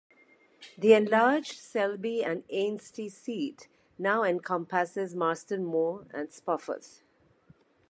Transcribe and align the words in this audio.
The 0.79 0.93
enlarged 0.93 1.59
Selby 1.59 2.23
and 2.23 2.43
Ainsty 2.49 3.07
seat 3.07 3.67
now 3.99 4.23
encompasses 4.23 5.13
Marston 5.13 5.63
Moor 5.63 6.07
and 6.11 6.29
Spofforth. 6.29 7.03